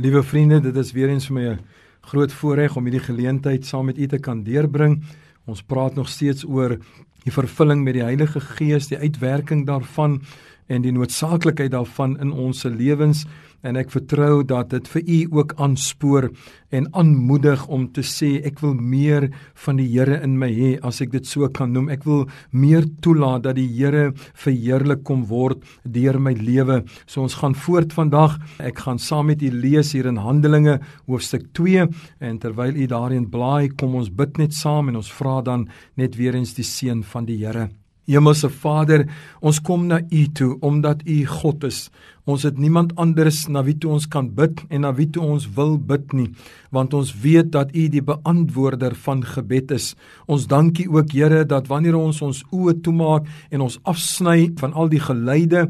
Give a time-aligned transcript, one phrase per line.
[0.00, 1.58] Liewe vriende, dit is weer eens vir my 'n
[2.08, 5.02] groot voorreg om hierdie geleentheid saam met u te kan deurbring.
[5.44, 6.78] Ons praat nog steeds oor
[7.24, 10.22] die vervulling met die Heilige Gees, die uitwerking daarvan
[10.66, 13.26] en die noodsaaklikheid daarvan in ons lewens
[13.66, 16.28] en ek vertrou dat dit vir u ook aanspoor
[16.76, 19.28] en aanmoedig om te sê ek wil meer
[19.64, 21.88] van die Here in my hê as ek dit so kan noem.
[21.90, 26.82] Ek wil meer toelaat dat die Here verheerlik kom word deur my lewe.
[27.06, 28.38] So ons gaan voort vandag.
[28.62, 30.78] Ek gaan saam met u lees hier in Handelinge
[31.10, 31.88] hoofstuk 2
[32.20, 35.68] en terwyl u daarin blaai kom ons bid net saam en ons vra dan
[36.00, 37.68] net weer eens die seën van die Here
[38.08, 39.04] Hemelse Vader,
[39.40, 41.90] ons kom na U toe omdat U God is.
[42.24, 45.48] Ons het niemand anders na wie toe ons kan bid en na wie toe ons
[45.56, 46.28] wil bid nie,
[46.70, 49.94] want ons weet dat U die beantwoorder van gebed is.
[50.26, 54.92] Ons dankie ook Here dat wanneer ons ons oë toemaak en ons afsny van al
[54.92, 55.68] die geluide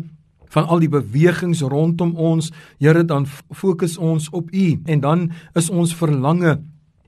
[0.50, 2.50] van al die bewegings rondom ons,
[2.82, 6.58] Here dan fokus ons op U en dan is ons verlange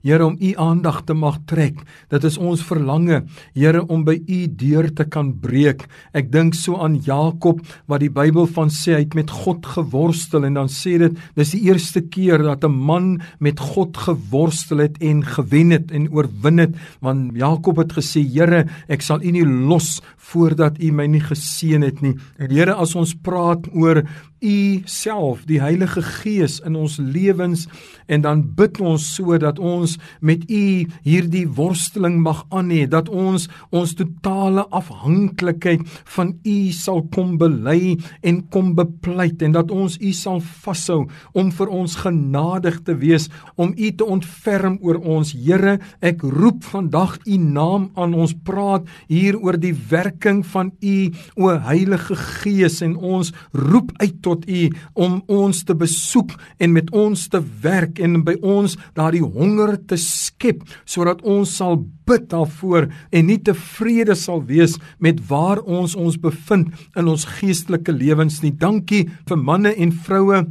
[0.03, 1.77] Here om u aandag te mag trek.
[2.11, 3.21] Dit is ons verlange,
[3.55, 5.85] Here, om by u deur te kan breek.
[6.11, 10.43] Ek dink so aan Jakob wat die Bybel van sê hy het met God geworstel
[10.49, 14.99] en dan sê dit dis die eerste keer dat 'n man met God geworstel het
[14.99, 19.45] en gewen het en oorwin het, want Jakob het gesê, Here, ek sal u nie
[19.45, 22.15] los voordat u my nie geseën het nie.
[22.37, 24.03] En Here, as ons praat oor
[24.43, 27.65] u self, die Heilige Gees in ons lewens
[28.11, 30.63] en dan bid ons sodat ons met u
[31.05, 35.85] hierdie worsteling mag aan hê, dat ons ons totale afhanklikheid
[36.15, 41.51] van u sal kom bely en kom bepleit en dat ons u sal vashou om
[41.55, 45.33] vir ons genadig te wees, om u te ontferm oor ons.
[45.33, 48.13] Here, ek roep vandag u naam aan.
[48.13, 50.97] Ons praat hier oor die werking van u
[51.39, 56.73] o Heilige Gees en ons roep uit tot tot U om ons te besoek en
[56.73, 62.25] met ons te werk en by ons daardie honger te skep sodat ons sal bid
[62.33, 68.41] daarvoor en nie tevrede sal wees met waar ons ons bevind in ons geestelike lewens
[68.43, 68.51] nie.
[68.51, 70.43] Dankie vir manne en vroue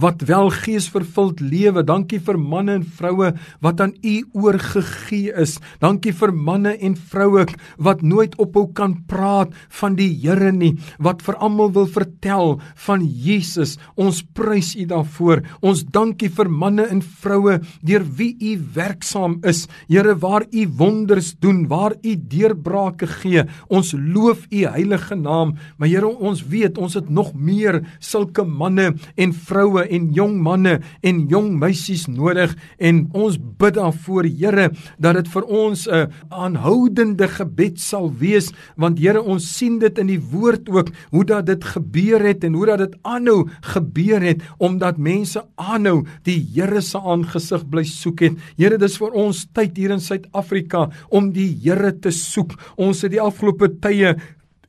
[0.00, 1.82] wat wel geesvervuld lewe.
[1.84, 3.32] Dankie vir manne en vroue
[3.64, 5.58] wat aan U oorgegee is.
[5.82, 7.46] Dankie vir manne en vroue
[7.78, 13.04] wat nooit ophou kan praat van die Here nie, wat vir almal wil vertel van
[13.04, 13.76] Jesus.
[13.96, 15.44] Ons prys U daarvoor.
[15.64, 19.66] Ons dankie vir manne en vroue deur wie U werksaam is.
[19.88, 23.44] Here, waar U wonders doen, waar U deurbrake gee.
[23.68, 25.56] Ons loof U heilige naam.
[25.78, 30.78] Maar Here, ons weet ons het nog meer sulke manne en vroue en jong manne
[31.02, 32.54] en jong meisies nodig.
[32.78, 34.70] En ons bid daarvoor Here
[35.02, 38.52] dat dit vir ons 'n aanhoudende gebed sal wees.
[38.76, 42.54] Want Here ons sien dit in die woord ook hoe dat dit gebeur het en
[42.54, 48.20] hoe dat dit aanhou gebeur het omdat mense aanhou die Here se aangesig bly soek
[48.20, 48.32] het.
[48.56, 52.54] Here dis vir ons tyd hier in Suid-Afrika om die Here te soek.
[52.76, 54.16] Ons het die afgelope tye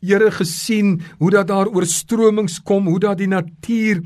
[0.01, 4.01] Here gesien hoe dat daar oorstromings kom hoe dat die natuur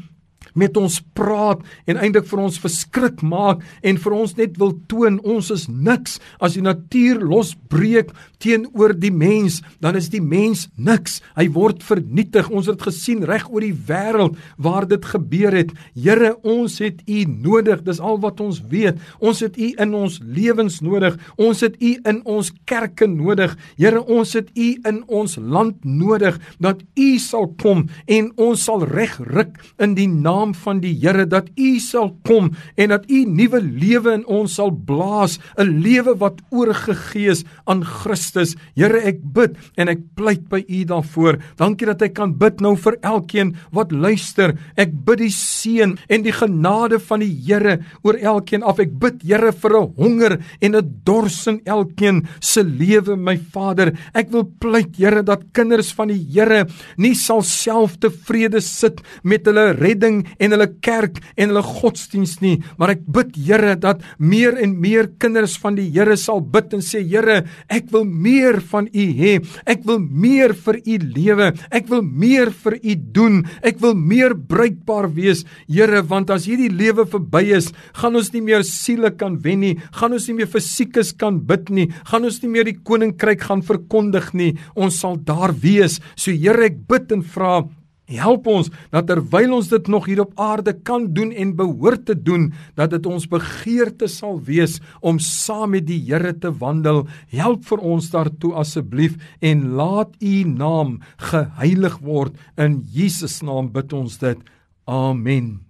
[0.55, 5.19] met ons praat en eintlik vir ons verskrik maak en vir ons net wil toon
[5.23, 6.19] ons is niks.
[6.39, 11.19] As die natuur losbreek teenoor die mens dan is die mens niks.
[11.37, 12.49] Hy word vernietig.
[12.49, 15.73] Ons het gesien reg oor die wêreld waar dit gebeur het.
[15.93, 17.83] Here ons het u nodig.
[17.85, 18.99] Dis al wat ons weet.
[19.19, 21.17] Ons het u in ons lewens nodig.
[21.41, 23.55] Ons het u in ons kerke nodig.
[23.79, 28.85] Here ons het u in ons land nodig dat u sal kom en ons sal
[28.87, 33.25] regryk in die naam naam van die Here dat U sal kom en dat U
[33.25, 38.55] nuwe lewe in ons sal blaas, 'n lewe wat oorgegee is aan Christus.
[38.75, 41.37] Here, ek bid en ek pleit by U daarvoor.
[41.57, 44.57] Dankie dat ek kan bid nou vir elkeen wat luister.
[44.77, 48.79] Ek bid die seën en die genade van die Here oor elkeen af.
[48.79, 53.93] Ek bid Here vir 'n honger en 'n dors in elkeen se lewe, my Vader.
[54.13, 56.67] Ek wil pleit Here dat kinders van die Here
[56.97, 62.57] nie sal self tevrede sit met hulle redding en hulle kerk en hulle godsdiens nie,
[62.79, 66.83] maar ek bid Here dat meer en meer kinders van die Here sal bid en
[66.85, 69.35] sê Here, ek wil meer van U hê.
[69.69, 71.51] Ek wil meer vir U lewe.
[71.75, 73.41] Ek wil meer vir U doen.
[73.65, 78.43] Ek wil meer bruikbaar wees, Here, want as hierdie lewe verby is, gaan ons nie
[78.45, 82.41] meer siele kan wen nie, gaan ons nie meer fisiekes kan bid nie, gaan ons
[82.43, 84.53] nie meer die koninkryk gaan verkondig nie.
[84.75, 85.99] Ons sal daar wees.
[86.15, 87.61] So Here, ek bid en vra
[88.05, 92.13] Help ons dat terwyl ons dit nog hier op aarde kan doen en behoort te
[92.13, 97.05] doen, dat dit ons begeerte sal wees om saam met die Here te wandel.
[97.33, 100.99] Help vir ons daartoe asseblief en laat U naam
[101.31, 104.37] geheilig word in Jesus naam bid ons dit.
[104.85, 105.65] Amen.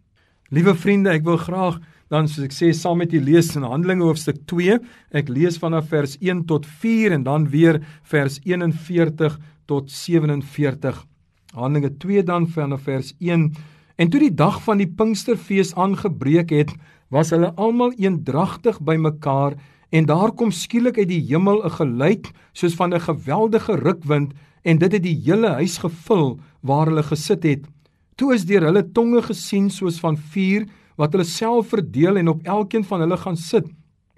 [0.51, 1.79] Liewe vriende, ek wil graag
[2.11, 4.77] dan soos ek sê saam met julle lees in Handelinge hoofstuk 2.
[5.15, 7.79] Ek lees vanaf vers 1 tot 4 en dan weer
[8.11, 11.05] vers 41 tot 47.
[11.55, 13.53] Handelinge 2 dan vanaf vers 1.
[13.95, 16.73] En toe die dag van die Pinksterfees aangebreek het,
[17.07, 19.55] was hulle almal eendragtig bymekaar
[19.95, 24.77] en daar kom skielik uit die hemel 'n geluid soos van 'n geweldige rukwind en
[24.77, 27.63] dit het die hele huis gevul waar hulle gesit het.
[28.15, 30.65] Toe is deur hulle tonge gesien soos van vuur
[30.97, 33.67] wat hulle self verdeel en op elkeen van hulle gaan sit.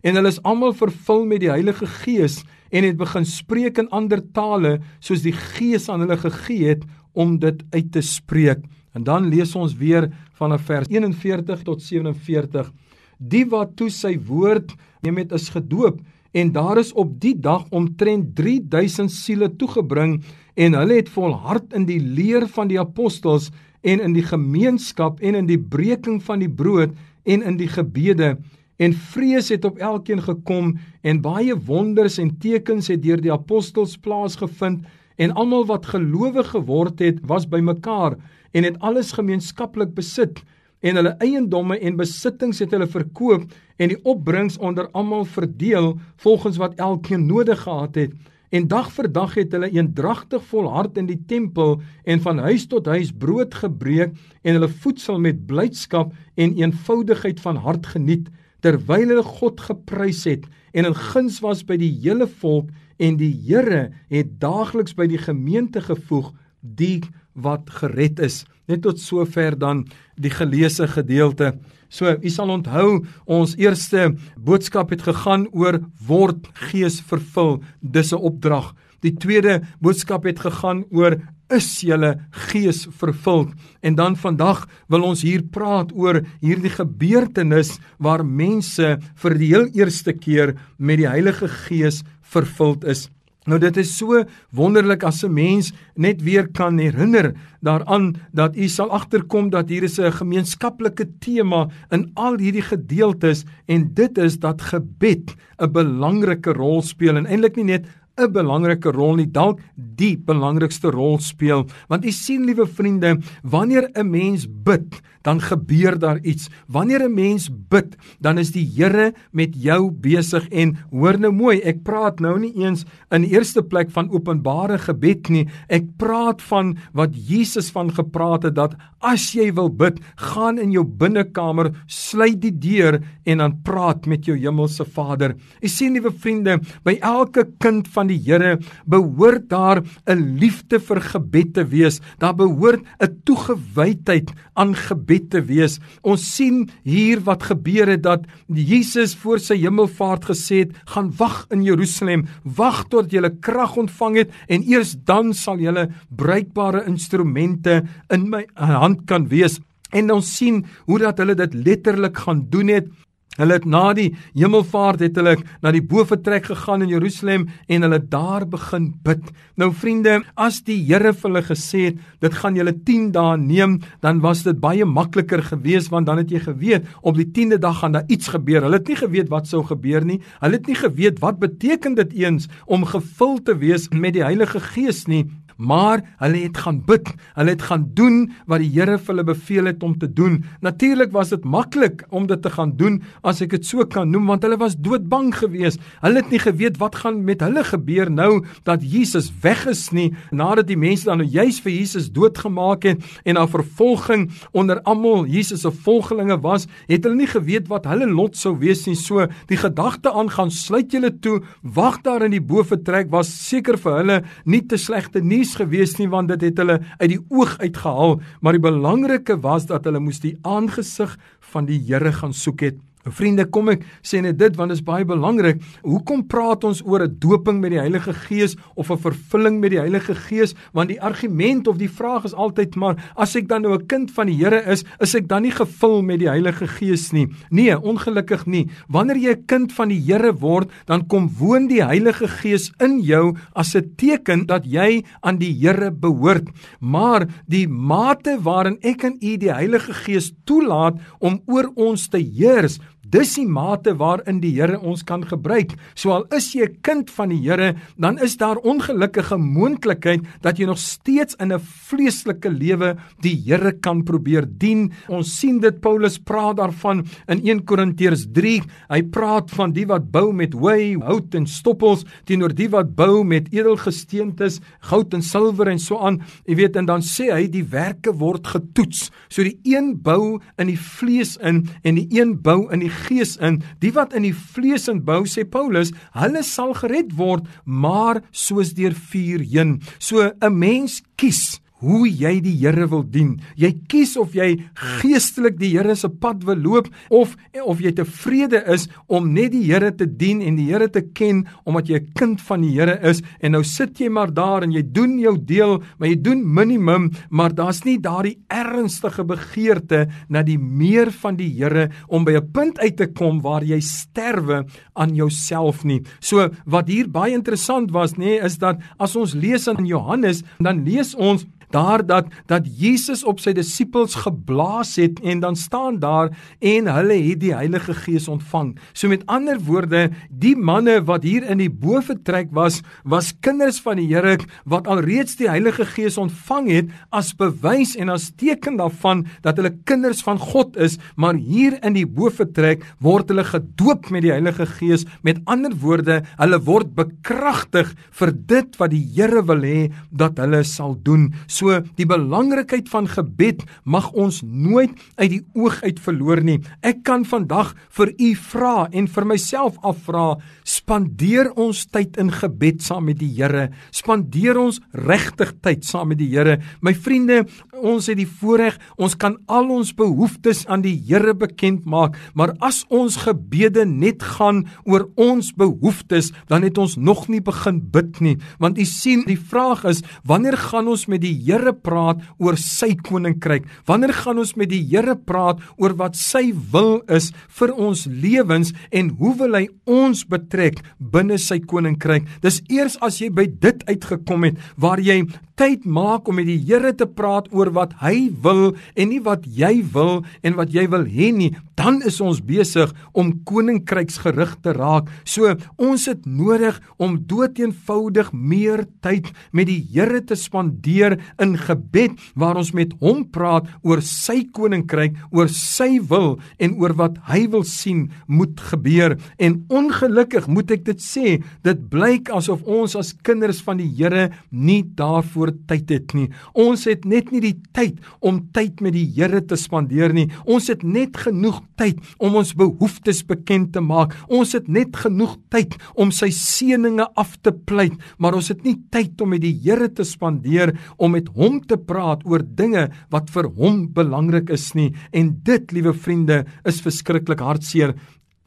[0.01, 4.21] En hulle is almal vervul met die Heilige Gees en het begin spreek in ander
[4.33, 6.83] tale soos die Gees aan hulle gegee het
[7.17, 8.65] om dit uit te spreek.
[8.93, 12.71] En dan lees ons weer vanaf vers 41 tot 47.
[13.17, 16.01] Die wat toe sy woord neem het is gedoop
[16.37, 20.19] en daar is op die dag omtrent 3000 siele toegebring
[20.57, 23.49] en hulle het volhard in die leer van die apostels
[23.81, 26.93] en in die gemeenskap en in die breking van die brood
[27.25, 28.35] en in die gebede
[28.77, 33.97] en vrees het op elkeen gekom en baie wonders en tekens het deur die apostels
[33.97, 34.85] plaasgevind
[35.17, 38.17] en almal wat gelowig geword het was bymekaar
[38.51, 40.43] en het alles gemeenskaplik besit
[40.79, 43.45] en hulle eiendomme en besittings het hulle verkoop
[43.81, 48.13] en die opbrengs onder almal verdeel volgens wat elkeen nodig gehad het.
[48.49, 52.85] En dag vir dag het hulle eendragtig volhard in die tempel en van huis tot
[52.87, 58.29] huis brood gebreek en hulle voedsel met blydskap en eenvoudigheid van hart geniet
[58.61, 63.33] terwyl hulle God geprys het en in guns was by die hele volk en die
[63.45, 67.01] Here het daagliks by die gemeente gevoeg die
[67.37, 68.43] wat gered is.
[68.67, 69.85] Net tot sover dan
[70.19, 71.53] die geleesde gedeelte.
[71.87, 77.61] So, u sal onthou ons eerste boodskap het gegaan oor word gees vervul.
[77.81, 78.73] Dis 'n opdrag.
[79.01, 81.21] Die tweede boodskap het gegaan oor
[81.53, 82.15] is julle
[82.49, 83.47] gees vervul.
[83.81, 89.69] En dan vandag wil ons hier praat oor hierdie gebeurtenis waar mense vir die heel
[89.77, 93.07] eerste keer met die Heilige Gees vervuld is.
[93.47, 98.67] Nou dit is so wonderlik as 'n mens net weer kan herinner daaraan dat u
[98.67, 104.39] sal agterkom dat hier is 'n gemeenskaplike tema in al hierdie gedeeltes en dit is
[104.39, 107.85] dat gebed 'n belangrike rol speel en eintlik nie net
[108.17, 111.67] 'n belangrike rol nie, dalk die belangrikste rol speel.
[111.87, 116.49] Want u sien liewe vriende, wanneer 'n mens bid, dan gebeur daar iets.
[116.67, 121.61] Wanneer 'n mens bid, dan is die Here met jou besig en hoor nou mooi,
[121.61, 125.47] ek praat nou nie eens in eerste plek van openbare gebed nie.
[125.69, 130.71] Ek praat van wat Jesus van gepraat het dat as jy wil bid, gaan in
[130.71, 135.35] jou binnekamer, sluit die deur en dan praat met jou hemelse Vader.
[135.61, 141.01] U sien liewe vriende, by elke kind van die Here behoort daar 'n liefde vir
[141.01, 141.99] gebed te wees.
[142.19, 145.79] Daar behoort 'n toegewydheid aan gebed te wees.
[146.01, 151.45] Ons sien hier wat gebeur het dat Jesus voor sy hemelvaart gesê het: "Gaan wag
[151.49, 157.83] in Jerusalem, wag tot jy krag ontvang het en eers dan sal jy bruikbare instrumente
[158.09, 159.59] in my hand kan wees."
[159.91, 162.87] En ons sien hoe dat hulle dit letterlik gaan doen het
[163.37, 167.99] Hulle het na die hemelvaart het hulle na die boefretrek gegaan in Jerusalem en hulle
[168.01, 169.23] daar begin bid.
[169.57, 173.79] Nou vriende, as die Here vir hulle gesê het, dit gaan julle 10 dae neem,
[174.01, 177.81] dan was dit baie makliker geweest want dan het jy geweet op die 10de dag
[177.81, 178.63] gaan daar iets gebeur.
[178.65, 180.21] Hulle het nie geweet wat sou gebeur nie.
[180.41, 184.61] Hulle het nie geweet wat beteken dit eens om gevul te wees met die Heilige
[184.73, 185.25] Gees nie
[185.57, 187.09] maar hulle het gaan bid.
[187.35, 190.43] Hulle het gaan doen wat die Here vir hulle beveel het om te doen.
[190.61, 194.29] Natuurlik was dit maklik om dit te gaan doen as ek dit so kan noem
[194.29, 195.81] want hulle was doodbang geweest.
[196.01, 200.11] Hulle het nie geweet wat gaan met hulle gebeur nou dat Jesus weg is nie
[200.31, 205.25] nadat die mense dan nou juis vir Jesus doodgemaak het en daar vervolging onder almal
[205.25, 208.95] Jesus se volgelinge was, het hulle nie geweet wat hulle lot sou wees nie.
[208.97, 213.79] So die gedagte aan gaan sluit julle toe, wag daar in die boefretrek was seker
[213.81, 217.21] vir hulle nie te slegte nuus nuus gewees nie want dit het hulle uit die
[217.31, 221.15] oog uitgehaal, maar die belangrike was dat hulle moes die aangesig
[221.53, 222.77] van die Here gaan soek het.
[223.11, 225.61] Vriende, kom ek sê net dit want dit is baie belangrik.
[225.83, 229.79] Hoekom praat ons oor 'n doping met die Heilige Gees of 'n vervulling met die
[229.79, 230.55] Heilige Gees?
[230.73, 234.11] Want die argument of die vraag is altyd maar as ek dan nou 'n kind
[234.11, 237.27] van die Here is, is ek dan nie gevul met die Heilige Gees nie?
[237.49, 238.69] Nee, ongelukkig nie.
[238.87, 243.01] Wanneer jy 'n kind van die Here word, dan kom woon die Heilige Gees in
[243.01, 246.47] jou as 'n teken dat jy aan die Here behoort.
[246.79, 252.17] Maar die mate waarin ek en u die Heilige Gees toelaat om oor ons te
[252.17, 255.77] heers, Dis die mate waarin die Here ons kan gebruik.
[255.95, 260.57] So al is jy 'n kind van die Here, dan is daar ongelukkige moontlikheid dat
[260.57, 264.91] jy nog steeds in 'n vleeslike lewe die Here kan probeer dien.
[265.07, 268.61] Ons sien dit Paulus praat daarvan in 1 Korintiërs 3.
[268.89, 273.23] Hy praat van die wat bou met hooi, hout en stoppels teenoor die wat bou
[273.23, 276.21] met edelgesteentes, goud en silwer en so aan.
[276.45, 279.11] Jy weet en dan sê hy die werke word getoets.
[279.29, 283.35] So die een bou in die vlees in en die een bou in die gees
[283.37, 283.61] in.
[283.83, 288.73] Die wat in die vlees in bou, sê Paulus, hulle sal gered word, maar soos
[288.77, 289.79] deur vuur heen.
[289.99, 293.35] So 'n mens kies hoe jy die Here wil dien.
[293.59, 294.55] Jy kies of jy
[294.99, 297.35] geestelik die Here se pad wil loop of
[297.67, 301.45] of jy tevrede is om net die Here te dien en die Here te ken
[301.65, 304.71] omdat jy 'n kind van die Here is en nou sit jy maar daar en
[304.71, 310.43] jy doen jou deel, maar jy doen minimum, maar daar's nie daardie ernstige begeerte na
[310.43, 314.65] die meer van die Here om by 'n punt uit te kom waar jy sterwe
[314.95, 316.01] aan jouself nie.
[316.19, 320.43] So wat hier baie interessant was nê nee, is dat as ons lees in Johannes,
[320.59, 325.99] dan lees ons daar dat dat Jesus op sy disippels geblaas het en dan staan
[325.99, 328.75] daar en hulle het die Heilige Gees ontvang.
[328.93, 333.99] So met ander woorde, die manne wat hier in die boefretrek was, was kinders van
[333.99, 339.25] die Here wat alreeds die Heilige Gees ontvang het as bewys en as teken daarvan
[339.45, 344.25] dat hulle kinders van God is, maar hier in die boefretrek word hulle gedoop met
[344.25, 345.05] die Heilige Gees.
[345.23, 350.63] Met ander woorde, hulle word bekragtig vir dit wat die Here wil hê dat hulle
[350.67, 351.31] sal doen.
[351.47, 351.56] So
[351.97, 356.59] die belangrikheid van gebed mag ons nooit uit die oog uit verloor nie.
[356.85, 360.37] Ek kan vandag vir u vra en vir myself afvra,
[360.67, 363.67] spandeer ons tyd in gebed saam met die Here?
[363.91, 366.57] Spandeer ons regtig tyd saam met die Here?
[366.81, 367.43] My vriende,
[367.77, 372.55] ons het die voorreg, ons kan al ons behoeftes aan die Here bekend maak, maar
[372.63, 378.21] as ons gebede net gaan oor ons behoeftes, dan het ons nog nie begin bid
[378.23, 378.37] nie.
[378.61, 382.93] Want u sien, die vraag is, wanneer gaan ons met die Here praat oor sy
[383.07, 383.65] koninkryk?
[383.87, 388.73] Wanneer gaan ons met die Here praat oor wat sy wil is vir ons lewens
[388.91, 392.27] en hoe wil hy ons betrek binne sy koninkryk?
[392.43, 395.23] Dis eers as jy by dit uitgekom het waar jy
[395.57, 399.45] tyd maak om met die Here te praat oor wat hy wil en nie wat
[399.49, 404.73] jy wil en wat jy wil hê nie, dan is ons besig om koninkryksgerig te
[404.77, 405.09] raak.
[405.25, 412.17] So ons het nodig om doeteenvoudig meer tyd met die Here te spandeer in gebed
[412.37, 417.45] waar ons met hom praat oor sy koninkryk, oor sy wil en oor wat hy
[417.53, 419.17] wil sien moet gebeur.
[419.41, 424.27] En ongelukkig moet ek dit sê, dit blyk asof ons as kinders van die Here
[424.51, 426.27] nie daarvoor tyd het nie.
[426.57, 430.27] Ons het net nie die tyd om tyd met die Here te spandeer nie.
[430.45, 434.15] Ons het net genoeg tyd om ons behoeftes bekend te maak.
[434.27, 438.77] Ons het net genoeg tyd om sy seënings af te pleit, maar ons het nie
[438.93, 443.31] tyd om met die Here te spandeer om met hom te praat oor dinge wat
[443.33, 444.91] vir hom belangrik is nie.
[445.11, 447.95] En dit, liewe vriende, is verskriklik hartseer.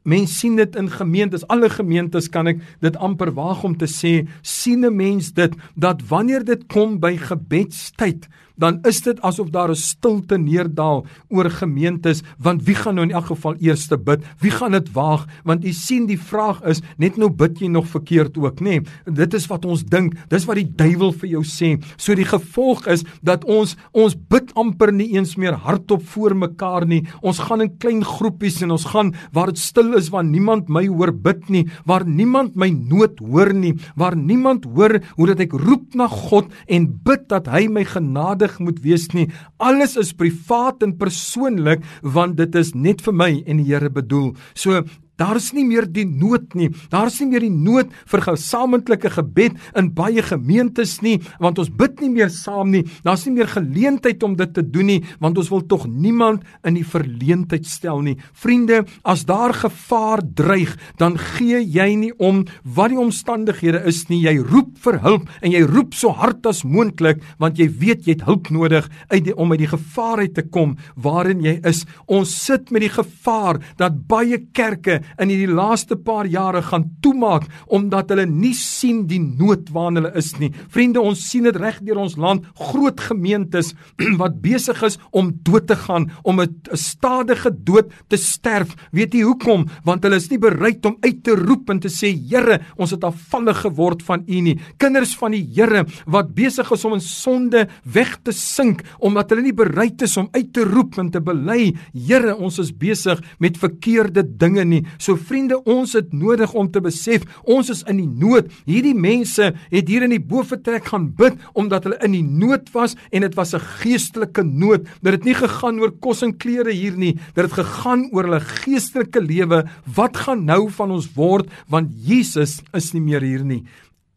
[0.02, 4.28] Mense sien dit in gemeentes, alle gemeentes kan ek dit amper waag om te sê,
[4.40, 8.28] sien 'n mens dit dat wanneer dit kom by gebedstyd,
[8.60, 13.14] dan is dit asof daar 'n stilte neerdal oor gemeentes want wie gaan nou in
[13.14, 14.22] elk geval eers bid?
[14.40, 15.26] Wie gaan dit waag?
[15.44, 18.80] Want u sien die vraag is net nou bid jy nog verkeerd ook nê?
[18.80, 20.14] Nee, dit is wat ons dink.
[20.28, 21.82] Dis wat die duiwel vir jou sê.
[21.96, 26.86] So die gevolg is dat ons ons bid amper nie eens meer hardop voor mekaar
[26.86, 27.06] nie.
[27.22, 30.86] Ons gaan in klein groepies en ons gaan waar dit stil is waar niemand my
[30.86, 35.56] hoor bid nie waar niemand my nood hoor nie waar niemand hoor hoe dat ek
[35.56, 39.30] roep na God en bid dat hy my genade veilig moet wees nie.
[39.58, 44.34] Alles is privaat en persoonlik want dit is net vir my en die Here bedoel.
[44.54, 44.82] So
[45.20, 46.70] Daar is nie meer die nood nie.
[46.92, 51.68] Daar is nie meer die nood vir gesamentlike gebed in baie gemeentes nie, want ons
[51.68, 52.86] bid nie meer saam nie.
[53.04, 56.78] Daar's nie meer geleentheid om dit te doen nie, want ons wil tog niemand in
[56.78, 58.16] die verleentheid stel nie.
[58.32, 64.22] Vriende, as daar gevaar dreig, dan gee jy nie om wat die omstandighede is nie.
[64.24, 68.16] Jy roep vir hulp en jy roep so hard as moontlik, want jy weet jy
[68.16, 71.84] het hulp nodig uit die, om uit die gevaar uit te kom waarin jy is.
[72.08, 77.46] Ons sit met die gevaar dat baie kerke in hierdie laaste paar jare gaan toemaak
[77.66, 80.50] omdat hulle nie sien die nood waarin hulle is nie.
[80.72, 83.72] Vriende, ons sien dit reg deur ons land, groot gemeentes
[84.20, 88.74] wat besig is om dood te gaan, om 'n stadige dood te sterf.
[88.92, 89.66] Weet jy hoekom?
[89.84, 93.04] Want hulle is nie bereid om uit te roep en te sê, Here, ons het
[93.04, 94.58] afvallig geword van U nie.
[94.78, 99.42] Kinders van die Here wat besig is om in sonde weg te sink omdat hulle
[99.42, 103.58] nie bereid is om uit te roep en te bely, Here, ons is besig met
[103.58, 104.84] verkeerde dinge nie.
[105.00, 108.50] So vriende, ons het nodig om te besef ons is in die nood.
[108.68, 112.96] Hierdie mense het hier in die boefretrek gaan bid omdat hulle in die nood was
[113.10, 114.84] en dit was 'n geestelike nood.
[115.02, 117.14] Dit het nie gegaan oor kos en klere hier nie.
[117.34, 119.64] Dit het gegaan oor hulle geestelike lewe.
[119.96, 123.64] Wat gaan nou van ons word want Jesus is nie meer hier nie.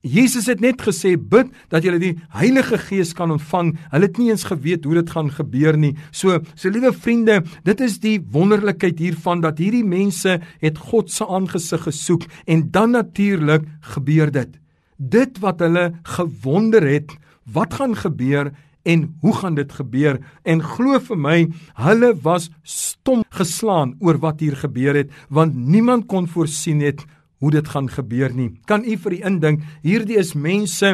[0.04, 3.70] Jesus het net gesê bid dat jy die Heilige Gees kan ontvang.
[3.94, 5.94] Hulle het nie eens geweet hoe dit gaan gebeur nie.
[6.12, 11.24] So, so liewe vriende, dit is die wonderlikheid hiervan dat hierdie mense het God se
[11.24, 13.64] aangesig gesoek en dan natuurlik
[13.96, 14.60] gebeur dit.
[15.00, 17.16] Dit wat hulle gewonder het,
[17.48, 18.52] wat gaan gebeur
[18.84, 20.20] en hoe gaan dit gebeur?
[20.44, 21.40] En glo vir my,
[21.80, 27.08] hulle was stom geslaan oor wat hier gebeur het, want niemand kon voorsien het
[27.44, 28.54] hoe dit gaan gebeur nie.
[28.72, 30.94] Kan u vir u indink, hierdie is mense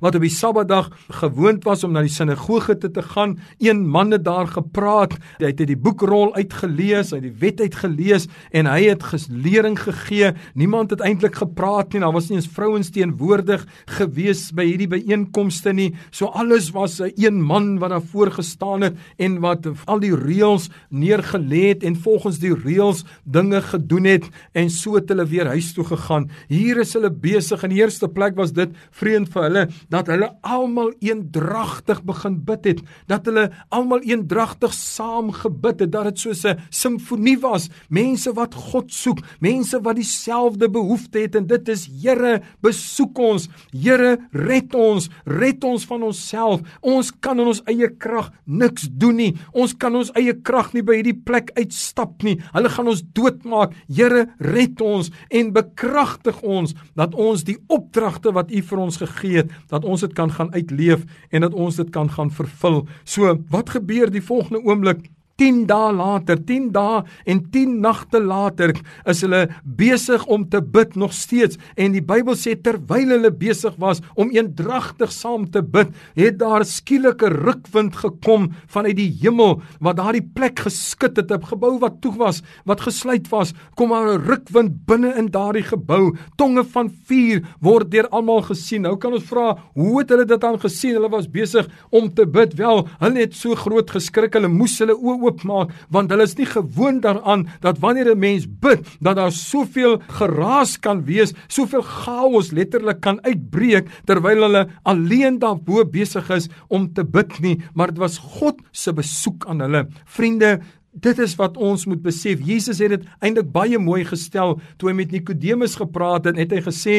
[0.00, 0.90] wat op die Sabbatdag
[1.20, 3.38] gewoond was om na die sinagoge te, te gaan.
[3.58, 5.16] Een man het daar gepraat.
[5.38, 10.32] Hy het uit die boekrol uitgelees, uit die wet uitgelees en hy het lering gegee.
[10.54, 12.02] Niemand het eintlik gepraat nie.
[12.02, 13.64] Daar was nie eens vrouens teenwoordig
[13.98, 15.92] gewees by hierdie byeenkomste nie.
[16.10, 20.14] So alles was 'n een man wat daar voor gestaan het en wat al die
[20.14, 25.46] reëls neergelê het en volgens die reëls dinge gedoen het en so het hulle weer
[25.46, 26.30] huis toe gegaan.
[26.48, 27.62] Hier is hulle besig.
[27.62, 32.64] In die eerste plek was dit vreemd vir hulle dat hulle almal eendragtig begin bid
[32.64, 38.32] het, dat hulle almal eendragtig saam gebid het, dat dit soos 'n simfonie was, mense
[38.32, 44.18] wat God soek, mense wat dieselfde behoefte het en dit is Here, besoek ons, Here,
[44.32, 46.60] red ons, red ons van onsself.
[46.80, 49.36] Ons kan in ons eie krag niks doen nie.
[49.52, 52.38] Ons kan ons eie krag nie by hierdie plek uitstap nie.
[52.54, 53.74] Hulle gaan ons doodmaak.
[53.88, 59.42] Here, red ons en bekragtig ons dat ons die opdragte wat U vir ons gegee
[59.42, 62.86] het, dat ons dit kan gaan uitleef en dat ons dit kan gaan vervul.
[63.04, 65.10] So, wat gebeur die volgende oomblik?
[65.38, 68.74] 10 dae later, 10 dae en 10 nagte later
[69.08, 69.44] is hulle
[69.78, 74.32] besig om te bid nog steeds en die Bybel sê terwyl hulle besig was om
[74.34, 80.64] eendragtig saam te bid, het daar skielike rukwind gekom vanuit die hemel wat daardie plek
[80.66, 85.14] geskit het, 'n gebou wat toe was, wat gesluit was, kom maar 'n rukwind binne
[85.16, 86.16] in daardie gebou.
[86.36, 88.82] Tonge van vuur word deur almal gesien.
[88.82, 90.94] Nou kan ons vra, hoe het hulle dit dan gesien?
[90.94, 92.54] Hulle was besig om te bid.
[92.54, 96.48] Wel, hulle het so groot geskrik, hulle moes hulle oë oopmaak want hulle is nie
[96.48, 102.50] gewoond daaraan dat wanneer 'n mens bid dat daar soveel geraas kan wees, soveel chaos
[102.50, 107.98] letterlik kan uitbreek terwyl hulle alleen daarbo besig is om te bid nie, maar dit
[107.98, 109.86] was God se besoek aan hulle.
[110.04, 110.60] Vriende,
[110.98, 112.40] Dit is wat ons moet besef.
[112.42, 116.36] Jesus het dit eintlik baie mooi gestel toe hy met Nikodemus gepraat het.
[116.40, 116.96] Het hy gesê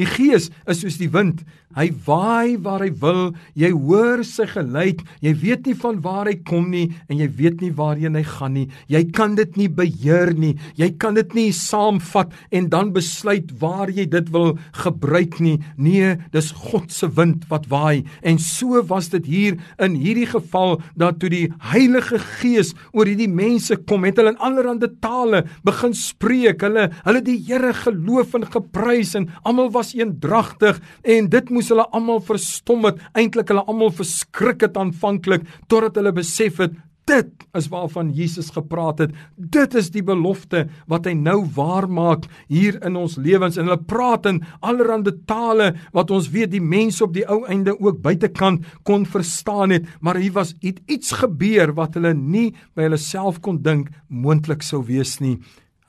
[0.00, 1.42] Die Gees is soos die wind.
[1.78, 3.20] Hy waai waar hy wil.
[3.54, 5.04] Jy hoor sy geluid.
[5.22, 8.56] Jy weet nie van waar hy kom nie en jy weet nie waarheen hy gaan
[8.56, 8.64] nie.
[8.90, 10.56] Jy kan dit nie beheer nie.
[10.80, 15.60] Jy kan dit nie saamvat en dan besluit waar jy dit wil gebruik nie.
[15.78, 18.02] Nee, dis God se wind wat waai.
[18.26, 23.30] En so was dit hier in hierdie geval dat toe die Heilige Gees oor hierdie
[23.30, 26.66] mense kom, het hulle in allerlei tale begin spreek.
[26.66, 31.88] Hulle hulle die Here geloof en geprys en almal was eendragtig en dit moes hulle
[31.92, 33.00] almal verstom het.
[33.12, 36.78] Eintlik hulle almal verskrik het aanvanklik totdat hulle besef het
[37.10, 39.14] dit is waarvan Jesus gepraat het.
[39.34, 43.88] Dit is die belofte wat hy nou waar maak hier in ons lewens en hulle
[43.90, 48.66] praat in allerlei tale wat ons weet die mense op die ou einde ook buitekant
[48.86, 53.58] kon verstaan het, maar hier was iets gebeur wat hulle nie by hulle self kon
[53.62, 55.38] dink moontlik sou wees nie.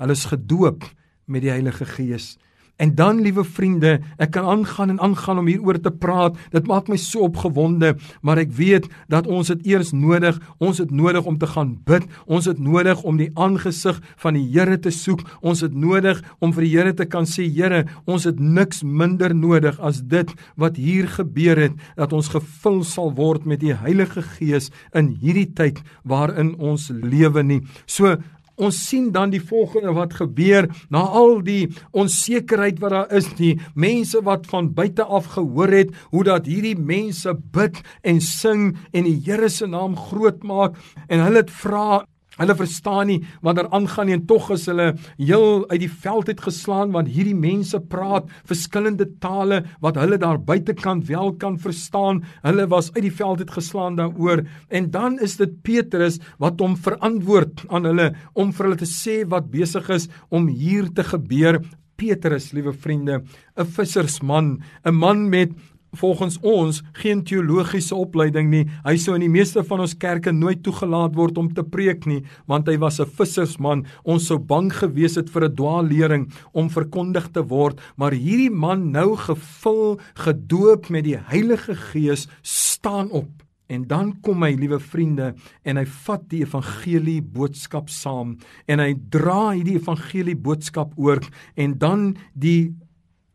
[0.01, 0.87] Hulle is gedoop
[1.27, 2.33] met die Heilige Gees.
[2.81, 6.37] En dan, liewe vriende, ek kan aangaan en aangaan om hieroor te praat.
[6.49, 7.93] Dit maak my so opgewonde,
[8.25, 12.07] maar ek weet dat ons dit eers nodig, ons het nodig om te gaan bid.
[12.25, 15.21] Ons het nodig om die aangesig van die Here te soek.
[15.45, 19.35] Ons het nodig om vir die Here te kan sê, Here, ons het niks minder
[19.37, 24.25] nodig as dit wat hier gebeur het, dat ons gevul sal word met die Heilige
[24.35, 27.61] Gees in hierdie tyd waarin ons lewe nie.
[27.85, 28.17] So
[28.61, 33.55] Ons sien dan die volgende wat gebeur na al die onsekerheid wat daar is, die
[33.73, 39.09] mense wat van buite af gehoor het hoe dat hierdie mense bid en sing en
[39.09, 42.03] die Here se naam groot maak en hulle het vra
[42.41, 46.31] Hulle verstaan nie wat daar aangaan nie en tog is hulle heel uit die veld
[46.31, 52.23] uit geslaan want hierdie mense praat verskillende tale wat hulle daar buitekant wel kan verstaan.
[52.41, 56.77] Hulle was uit die veld uit geslaan daaroor en dan is dit Petrus wat hom
[56.77, 61.61] verantwoord aan hulle om vir hulle te sê wat besig is om hier te gebeur.
[62.01, 63.21] Petrus, liewe vriende,
[63.57, 65.51] 'n vissersman, 'n man met
[65.97, 68.63] volgens ons geen teologiese opleiding nie.
[68.85, 72.21] Hy sou in die meeste van ons kerke nooit toegelaat word om te preek nie,
[72.47, 73.85] want hy was 'n vissersman.
[74.03, 78.91] Ons sou bang gewees het vir 'n dwaallering om verkondig te word, maar hierdie man
[78.91, 83.29] nou gevul, gedoop met die Heilige Gees, staan op.
[83.71, 88.93] En dan kom hy, liewe vriende, en hy vat die evangelie boodskap saam en hy
[89.09, 91.21] dra hierdie evangelie boodskap oor
[91.55, 92.75] en dan die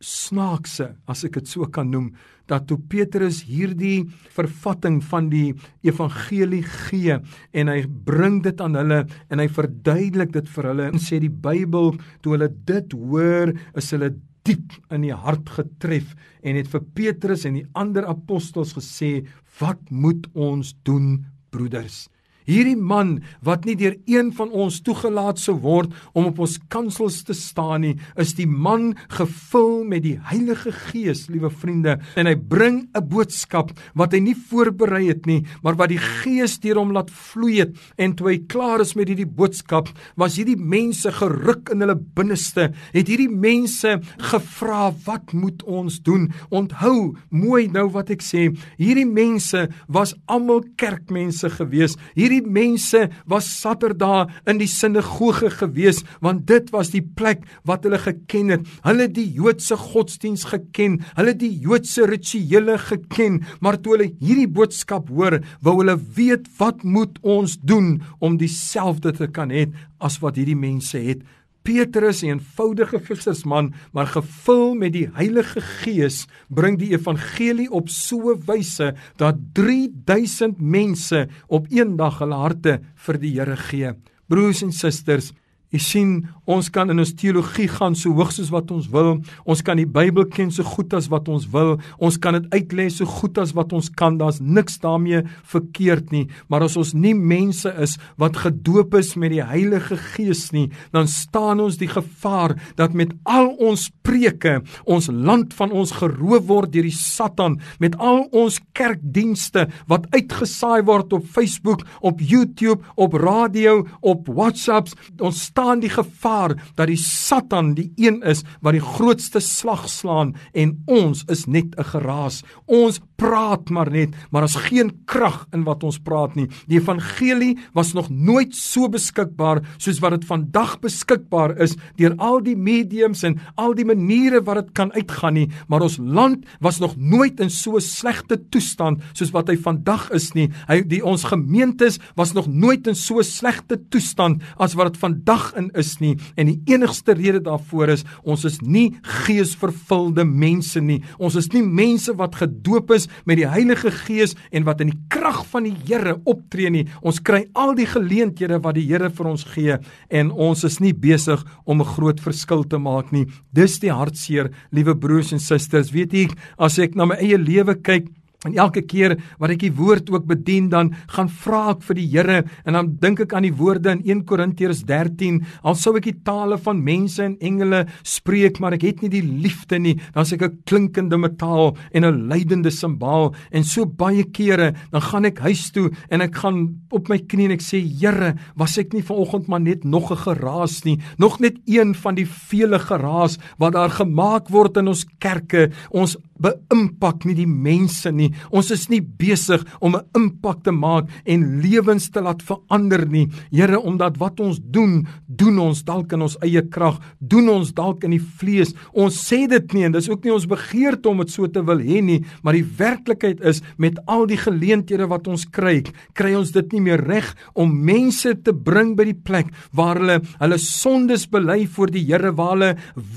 [0.03, 2.11] snaakse, as ek dit so kan noem,
[2.47, 4.05] dat toe Petrus hierdie
[4.35, 5.51] vervatting van die
[5.85, 7.17] evangelie gee
[7.51, 11.33] en hy bring dit aan hulle en hy verduidelik dit vir hulle en sê die
[11.33, 14.13] Bybel toe hulle dit hoor is hulle
[14.47, 19.25] diep in die hart getref en het vir Petrus en die ander apostels gesê
[19.59, 21.17] wat moet ons doen
[21.51, 22.05] broeders
[22.47, 27.19] Hierdie man wat nie deur een van ons toegelaat sou word om op ons kansels
[27.27, 32.35] te staan nie, is die man gevul met die Heilige Gees, liewe vriende, en hy
[32.35, 36.93] bring 'n boodskap wat hy nie voorberei het nie, maar wat die Gees deur hom
[36.93, 37.75] laat vloei het.
[37.97, 42.71] En toe hy klaar is met hierdie boodskap, was hierdie mense geruk in hulle binneste.
[42.93, 48.55] Het hierdie mense gevra, "Wat moet ons doen?" Onthou mooi nou wat ek sê.
[48.77, 51.97] Hierdie mense was almal kerkmense gewees.
[52.15, 57.85] Hierdie hierdie mense was Saterdag in die sinagoge gewees want dit was die plek wat
[57.85, 58.67] hulle geken het.
[58.85, 65.09] Hulle die Joodse godsdiens geken, hulle die Joodse rituele geken, maar toe hulle hierdie boodskap
[65.09, 69.67] hoor, wou hulle weet wat moet ons doen om dieselfde te kan hê
[69.99, 71.23] as wat hierdie mense het.
[71.67, 78.31] Petrus, 'n eenvoudige vissersman, maar gevul met die Heilige Gees, bring die evangelie op so
[78.31, 83.91] 'n wyse dat 3000 mense op een dag hulle harte vir die Here gee.
[84.27, 85.33] Broers en susters,
[85.75, 86.11] Jy sien,
[86.47, 89.17] ons kan in ons teologie gaan so hoog soos wat ons wil.
[89.43, 91.73] Ons kan die Bybel ken so goed as wat ons wil.
[91.99, 94.15] Ons kan dit uitlê so goed as wat ons kan.
[94.15, 96.23] Daar's niks daarmee verkeerd nie.
[96.47, 101.11] Maar as ons nie mense is wat gedoop is met die Heilige Gees nie, dan
[101.11, 106.71] staan ons die gevaar dat met al ons preke ons land van ons geroof word
[106.71, 113.19] deur die Satan, met al ons kerkdienste wat uitgesaai word op Facebook, op YouTube, op
[113.19, 114.95] radio, op WhatsApps.
[115.19, 120.35] Ons staan die gevaar dat die Satan die een is wat die grootste slag slaan
[120.53, 122.43] en ons is net 'n geraas.
[122.67, 126.47] Ons praat maar net, maar daar's geen krag in wat ons praat nie.
[126.67, 132.41] Die evangelie was nog nooit so beskikbaar soos wat dit vandag beskikbaar is deur al
[132.41, 136.79] die mediums en al die maniere wat dit kan uitgaan nie, maar ons land was
[136.79, 140.51] nog nooit in so 'n slegte toestand soos wat hy vandag is nie.
[140.67, 144.97] Hy die ons gemeentes was nog nooit in so 'n slegte toestand as wat dit
[144.97, 148.91] vandag in is nie en die enigste rede daarvoor is ons is nie
[149.25, 150.99] geesvervulde mense nie.
[151.19, 154.99] Ons is nie mense wat gedoop is met die Heilige Gees en wat in die
[155.13, 156.85] krag van die Here optree nie.
[157.01, 159.77] Ons kry al die geleenthede wat die Here vir ons gee
[160.09, 163.27] en ons is nie besig om 'n groot verskil te maak nie.
[163.53, 165.91] Dis die hartseer, liewe broers en susters.
[165.91, 168.07] Weet jy, as ek na my eie lewe kyk,
[168.45, 172.05] En elke keer wat ek die woord ook bedien, dan gaan vra ek vir die
[172.11, 172.35] Here
[172.69, 176.19] en dan dink ek aan die woorde in 1 Korintiërs 13, al sou ek die
[176.27, 180.33] tale van mense en engele spreek, maar ek het nie die liefde nie, dan is
[180.37, 183.33] ek 'n klinkende metaal en 'n lydende simbaal.
[183.51, 187.45] En so baie kere, dan gaan ek huis toe en ek gaan op my knie
[187.45, 191.39] en ek sê, Here, was ek nie vanoggend maar net nog 'n geraas nie, nog
[191.39, 195.71] net een van die vele geraas wat daar gemaak word in ons kerke.
[195.91, 198.31] Ons beïmpak nie die mense nie.
[198.51, 203.29] Ons is nie besig om 'n impak te maak en lewens te laat verander nie.
[203.51, 208.03] Here, omdat wat ons doen, doen ons dalk in ons eie krag, doen ons dalk
[208.03, 208.73] in die vlees.
[208.93, 211.79] Ons sê dit nie en dis ook nie ons begeerte om dit so te wil
[211.79, 216.51] hê nie, maar die werklikheid is met al die geleenthede wat ons kry, kry ons
[216.51, 221.27] dit nie meer reg om mense te bring by die plek waar hulle hulle sondes
[221.31, 222.69] bely voor die Here, waar hulle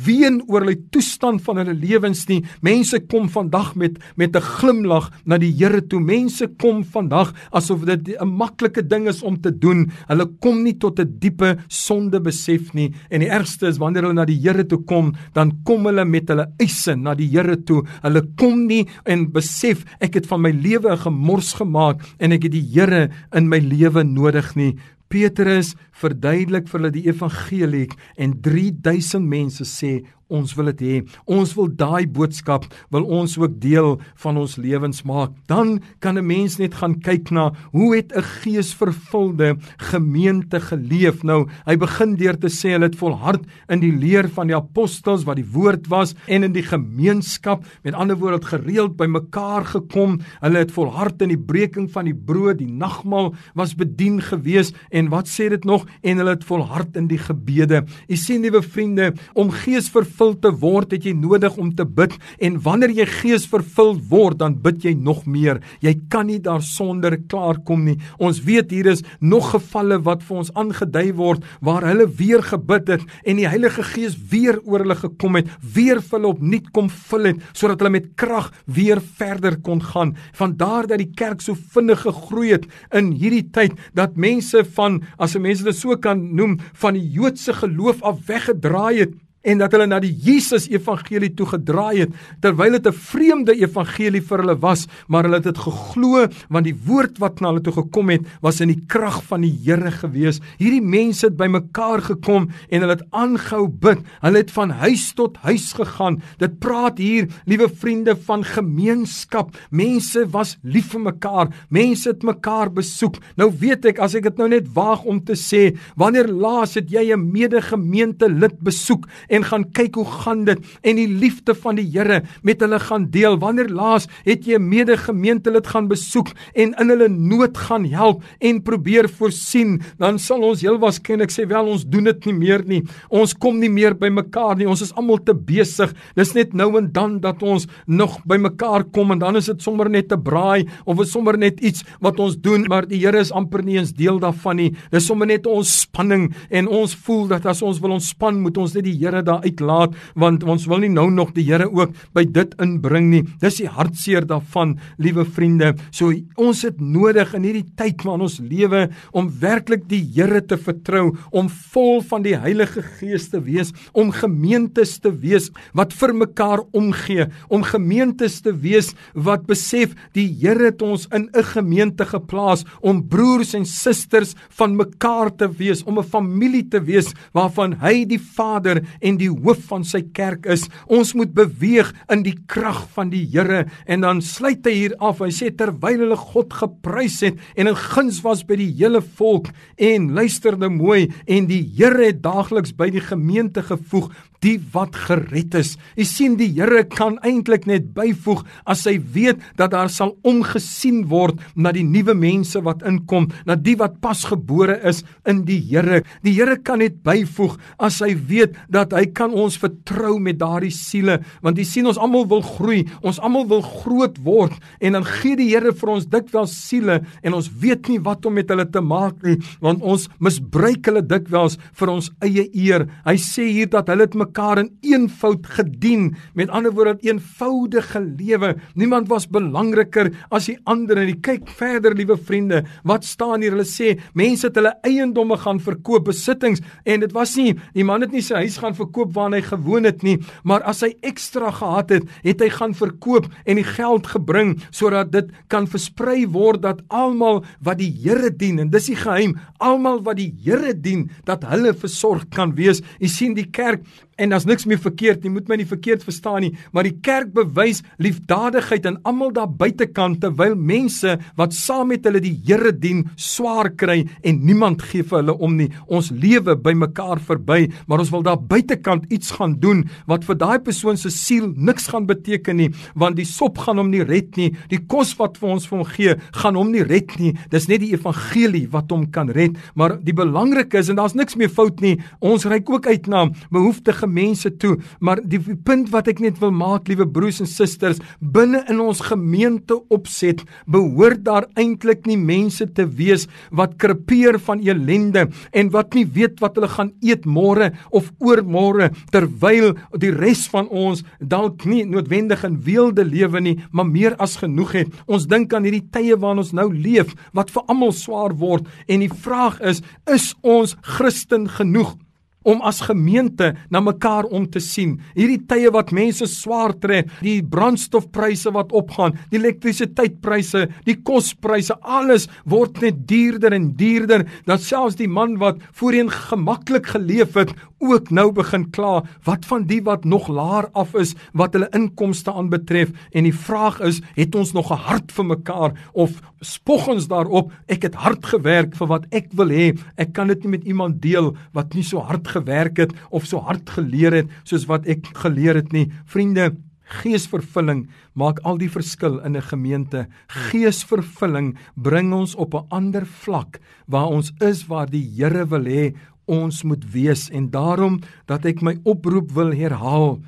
[0.04, 2.40] ween oor hulle toestand van hulle lewens nie.
[2.66, 6.00] Mense kom vandag met met 'n glimlag na die Here toe.
[6.00, 9.90] Mense kom vandag asof dit 'n maklike ding is om te doen.
[10.06, 12.94] Hulle kom nie tot 'n diepe sonde besef nie.
[13.10, 16.28] En die ergste is wanneer hulle na die Here toe kom, dan kom hulle met
[16.28, 17.84] hulle eise na die Here toe.
[18.02, 22.42] Hulle kom nie en besef ek het van my lewe 'n gemors gemaak en ek
[22.42, 24.76] het die Here in my lewe nodig nie.
[25.10, 30.96] Petrus verduidelik vir hulle die evangelie en 3000 mense sê ons wil dit hê.
[31.26, 35.34] Ons wil daai boodskap wil ons ook deel van ons lewens maak.
[35.46, 41.22] Dan kan 'n mens net gaan kyk na hoe het 'n geesvervulde gemeente geleef.
[41.22, 45.24] Nou, hy begin deur te sê hulle het volhard in die leer van die apostels
[45.24, 50.20] wat die woord was en in die gemeenskap, met ander woorde het gereeld bymekaar gekom.
[50.40, 55.08] Hulle het volhard in die breking van die brood, die nagmaal was bedien gewees en
[55.08, 57.84] wat sê dit nog en hulle het volhard in die gebede.
[58.08, 62.12] U sien liewe vriende, om geesvervuld vervul te word, het jy nodig om te bid
[62.44, 65.60] en wanneer jy gees vervul word, dan bid jy nog meer.
[65.80, 67.96] Jy kan nie daarsonder klaarkom nie.
[68.20, 72.92] Ons weet hier is nog gevalle wat vir ons aangedui word waar hulle weer gebid
[72.92, 76.90] het en die Heilige Gees weer oor hulle gekom het, weer vir hulle opnuut kom
[77.08, 80.12] vul het sodat hulle met krag weer verder kon gaan.
[80.36, 85.34] Vandaar dat die kerk so vinnig gegroei het in hierdie tyd dat mense van as
[85.36, 89.72] 'n mens dit so kan noem van die Joodse geloof af weggedraai het en dat
[89.72, 94.58] hulle na die Jesus evangelie toe gedraai het terwyl dit 'n vreemde evangelie vir hulle
[94.60, 98.26] was maar hulle het dit geglo want die woord wat na hulle toe gekom het
[98.42, 100.40] was in die krag van die Here gewees.
[100.60, 104.02] Hierdie mense het bymekaar gekom en hulle het aangehou bid.
[104.24, 106.20] Hulle het van huis tot huis gegaan.
[106.38, 109.54] Dit praat hier liewe vriende van gemeenskap.
[109.70, 111.52] Mense was lief vir mekaar.
[111.68, 113.20] Mense het mekaar besoek.
[113.40, 116.90] Nou weet ek as ek dit nou net waag om te sê wanneer laas het
[116.90, 121.78] jy 'n medegemeente lid besoek en gaan kyk hoe gaan dit en die liefde van
[121.78, 123.38] die Here met hulle gaan deel.
[123.40, 128.62] Wanneer laas het jy 'n medegemeentelid gaan besoek en in hulle nood gaan help en
[128.62, 132.82] probeer voorsien, dan sal ons heel waarskynlik sê wel ons doen dit nie meer nie.
[133.08, 134.68] Ons kom nie meer by mekaar nie.
[134.68, 135.94] Ons is almal te besig.
[136.16, 139.62] Dis net nou en dan dat ons nog by mekaar kom en dan is dit
[139.62, 143.18] sommer net 'n braai of is sommer net iets wat ons doen, maar die Here
[143.18, 144.74] is amper nie eens deel daarvan nie.
[144.90, 148.74] Dis sommer net ons spanning en ons voel dat as ons wil ontspan, moet ons
[148.74, 152.24] net die Here daar uitlaat want ons wil nie nou nog die Here ook by
[152.24, 153.22] dit inbring nie.
[153.42, 155.74] Dis die hartseer daarvan, liewe vriende.
[155.90, 160.58] So ons het nodig in hierdie tyd waarin ons lewe om werklik die Here te
[160.60, 166.14] vertrou, om vol van die Heilige Gees te wees, om gemeentes te wees wat vir
[166.16, 172.04] mekaar omgee, om gemeentes te wees wat besef die Here het ons in 'n gemeente
[172.04, 177.72] geplaas om broers en susters van mekaar te wees, om 'n familie te wees waarvan
[177.80, 180.66] hy die Vader en die hoof van sy kerk is.
[180.86, 185.22] Ons moet beweeg in die krag van die Here en dan sluit hy hier af.
[185.24, 189.50] Hy sê terwyl hulle God geprys het en in guns was by die hele volk
[189.80, 194.10] en luisterde mooi en die Here het daagliks by die gemeente gevoeg
[194.44, 195.74] die wat gered is.
[195.96, 201.04] U sien die Here kan eintlik net byvoeg as hy weet dat daar sal omgesien
[201.10, 206.02] word na die nuwe mense wat inkom, na die wat pasgebore is in die Here.
[206.24, 210.72] Die Here kan net byvoeg as hy weet dat hy kan ons vertrou met daardie
[210.74, 215.06] siele, want jy sien ons almal wil groei, ons almal wil groot word en dan
[215.06, 218.66] gee die Here vir ons dikwels siele en ons weet nie wat om met hulle
[218.68, 222.86] te maak nie, want ons misbruik hulle dikwels vir ons eie eer.
[223.04, 226.14] Hy sê hier dat hulle dit mekaar in eenvoud gedien.
[226.34, 228.56] Met ander woorde, 'n eenvoudige lewe.
[228.74, 232.64] Niemand was belangriker as die ander en kyk verder, liewe vriende.
[232.84, 233.50] Wat staan hier?
[233.50, 238.00] Hulle sê mense het hulle eiendomme gaan verkoop, besittings en dit was nie die man
[238.00, 241.50] het nie sy huis gaan verkoop waar hy gewoon het nie, maar as hy ekstra
[241.50, 246.62] gehad het, het hy gaan verkoop en die geld gebring sodat dit kan versprei word
[246.62, 251.08] dat almal wat die Here dien en dis die geheim, almal wat die Here dien,
[251.28, 252.80] dat hulle versorg kan wees.
[253.00, 253.84] U sien die kerk
[254.20, 257.32] en daar's niks meer verkeerd nie, moet my nie verkeerd verstaan nie, maar die kerk
[257.36, 263.04] bewys liefdadigheid aan almal daar buitekant terwyl mense wat saam met hulle die Here dien,
[263.20, 265.68] swaar kry en niemand gee vir hulle om nie.
[265.86, 270.38] Ons lewe by mekaar verby, maar ons wil daar buitekant iets gaan doen wat vir
[270.40, 274.36] daai persoon se siel niks gaan beteken nie, want die sop gaan hom nie red
[274.40, 277.32] nie, die kos wat vir ons vir hom gee, gaan hom nie red nie.
[277.52, 281.38] Dis net die evangelie wat hom kan red, maar die belangrike is en daar's niks
[281.40, 281.96] meer fout nie.
[282.20, 286.52] Ons reik ook uit na behoeftige mense toe, maar die punt wat ek net wil
[286.54, 292.66] maak, liewe broers en susters, binne in ons gemeente opset, behoort daar eintlik nie mense
[292.74, 297.70] te wees wat krepeer van ellende en wat nie weet wat hulle gaan eet môre
[297.90, 303.88] of oormôre terwyl die res van ons dalk nie noodwendig in weelde lewe nie, maar
[303.88, 305.00] meer as genoeg het.
[305.06, 309.04] Ons dink aan hierdie tye waarin ons nou leef wat vir almal swaar word en
[309.04, 311.96] die vraag is, is ons Christen genoeg?
[312.42, 314.96] Om as gemeente na mekaar om te sien.
[315.16, 322.28] Hierdie tye wat mense swaar trek, die brandstofpryse wat opgaan, die elektrisiteitpryse, die kospryse, alles
[322.48, 328.10] word net duurder en duurder, dat selfs die man wat voorheen gemaklik geleef het, ook
[328.12, 332.92] nou begin kla, wat van die wat nog laer af is wat hulle inkomste aanbetref
[333.10, 337.52] en die vraag is, het ons nog 'n hart vir mekaar of spog ons daarop,
[337.68, 341.00] ek het hard gewerk vir wat ek wil hê, ek kan dit nie met iemand
[341.00, 345.06] deel wat nie so hard gewerk het of so hard geleer het soos wat ek
[345.16, 345.90] geleer het nie.
[346.04, 346.56] Vriende,
[346.90, 347.88] geesvervulling
[348.18, 350.06] maak al die verskil in 'n gemeente.
[350.28, 355.94] Geesvervulling bring ons op 'n ander vlak waar ons is waar die Here wil hê
[356.26, 360.18] ons moet wees en daarom dat ek my oproep wil herhaal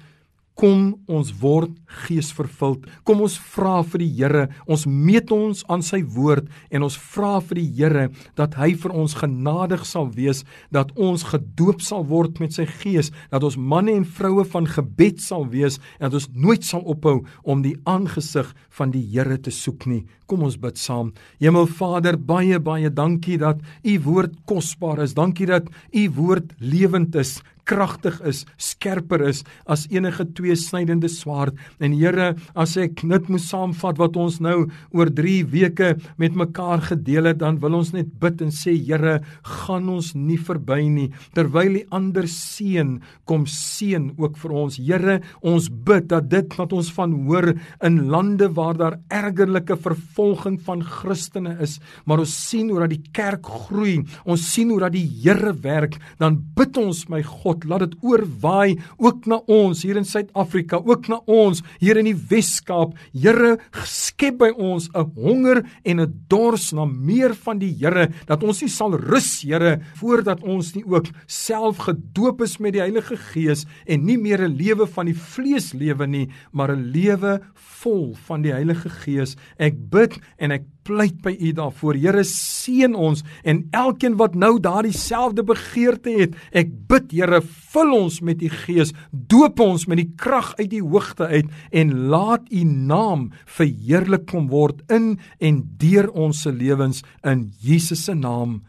[0.63, 1.73] Kom ons word
[2.05, 2.85] geesvervuld.
[3.03, 4.45] Kom ons vra vir die Here.
[4.71, 8.05] Ons meet ons aan sy woord en ons vra vir die Here
[8.39, 13.11] dat hy vir ons genadig sal wees, dat ons gedoop sal word met sy gees,
[13.35, 17.25] dat ons manne en vroue van gebed sal wees en dat ons nooit sal ophou
[17.43, 20.05] om die aangesig van die Here te soek nie.
[20.31, 21.11] Kom ons bid saam.
[21.43, 25.19] Hemelvader, baie baie dankie dat u woord kosbaar is.
[25.19, 31.57] Dankie dat u woord lewend is kragtig is, skerper is as enige tweesnydende swaard.
[31.83, 36.83] En Here, as ek net moet saamvat wat ons nou oor 3 weke met mekaar
[36.91, 39.21] gedeel het, dan wil ons net bid en sê Here,
[39.65, 42.97] gaan ons nie verby nie terwyl die ander seën
[43.29, 44.79] kom seën ook vir ons.
[44.83, 47.53] Here, ons bid dat dit wat ons van hoor
[47.85, 53.13] in lande waar daar ergerlike vervolging van Christene is, maar ons sien hoe dat die
[53.15, 57.67] kerk groei, ons sien hoe dat die Here werk, dan bid ons my God God,
[57.69, 62.17] laat dit oorwaai ook na ons hier in Suid-Afrika, ook na ons hier in die
[62.17, 62.95] Wes-Kaap.
[63.13, 68.43] Here, skep by ons 'n honger en 'n dors na meer van die Here, dat
[68.43, 73.17] ons nie sal rus, Here, voordat ons nie ook self gedoop is met die Heilige
[73.17, 78.15] Gees en nie meer 'n lewe van die vlees lewe nie, maar 'n lewe vol
[78.27, 79.37] van die Heilige Gees.
[79.59, 81.99] Ek bid en ek pleit by U daarvoor.
[82.01, 86.37] Here seën ons en elkeen wat nou daardie selfde begeerte het.
[86.53, 87.43] Ek bid Here,
[87.73, 91.95] vul ons met U Gees, doop ons met die krag uit die hoogte uit en
[92.13, 98.15] laat U naam verheerlik kom word in en deur ons se lewens in Jesus se
[98.15, 98.61] naam.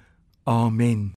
[0.44, 1.12] Amen.